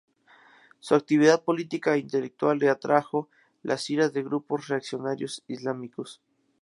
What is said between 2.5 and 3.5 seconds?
le atrajo